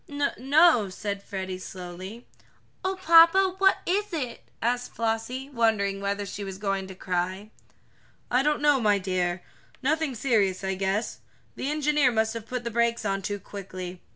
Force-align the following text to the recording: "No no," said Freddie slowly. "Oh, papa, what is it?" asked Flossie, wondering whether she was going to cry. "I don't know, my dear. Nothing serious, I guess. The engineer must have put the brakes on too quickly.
"No 0.07 0.31
no," 0.39 0.89
said 0.89 1.21
Freddie 1.21 1.59
slowly. 1.59 2.25
"Oh, 2.83 2.95
papa, 2.99 3.53
what 3.59 3.77
is 3.85 4.11
it?" 4.11 4.41
asked 4.59 4.95
Flossie, 4.95 5.47
wondering 5.51 6.01
whether 6.01 6.25
she 6.25 6.43
was 6.43 6.57
going 6.57 6.87
to 6.87 6.95
cry. 6.95 7.51
"I 8.31 8.41
don't 8.41 8.63
know, 8.63 8.81
my 8.81 8.97
dear. 8.97 9.43
Nothing 9.83 10.15
serious, 10.15 10.63
I 10.63 10.73
guess. 10.73 11.19
The 11.55 11.69
engineer 11.69 12.11
must 12.11 12.33
have 12.33 12.47
put 12.47 12.63
the 12.63 12.71
brakes 12.71 13.05
on 13.05 13.21
too 13.21 13.37
quickly. 13.39 14.01